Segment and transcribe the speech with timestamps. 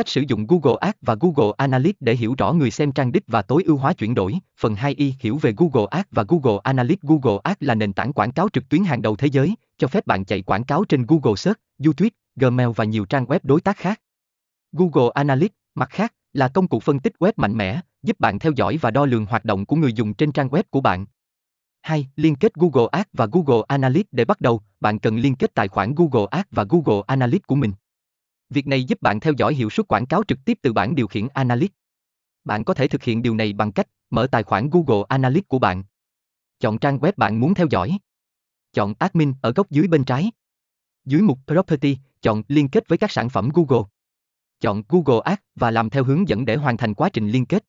[0.00, 3.24] cách sử dụng Google Ads và Google Analytics để hiểu rõ người xem trang đích
[3.26, 4.38] và tối ưu hóa chuyển đổi.
[4.58, 7.02] Phần 2y hiểu về Google Ads và Google Analytics.
[7.02, 10.06] Google Ads là nền tảng quảng cáo trực tuyến hàng đầu thế giới, cho phép
[10.06, 13.76] bạn chạy quảng cáo trên Google Search, YouTube, Gmail và nhiều trang web đối tác
[13.76, 14.00] khác.
[14.72, 18.52] Google Analytics, mặt khác, là công cụ phân tích web mạnh mẽ, giúp bạn theo
[18.56, 21.06] dõi và đo lường hoạt động của người dùng trên trang web của bạn.
[21.82, 22.08] 2.
[22.16, 25.68] Liên kết Google Ads và Google Analytics để bắt đầu, bạn cần liên kết tài
[25.68, 27.72] khoản Google Ads và Google Analytics của mình.
[28.50, 31.06] Việc này giúp bạn theo dõi hiệu suất quảng cáo trực tiếp từ bảng điều
[31.06, 31.74] khiển Analytics.
[32.44, 35.58] Bạn có thể thực hiện điều này bằng cách mở tài khoản Google Analytics của
[35.58, 35.84] bạn.
[36.60, 37.98] Chọn trang web bạn muốn theo dõi.
[38.72, 40.30] Chọn Admin ở góc dưới bên trái.
[41.04, 43.88] Dưới mục Property, chọn Liên kết với các sản phẩm Google.
[44.60, 47.64] Chọn Google Ads và làm theo hướng dẫn để hoàn thành quá trình liên kết.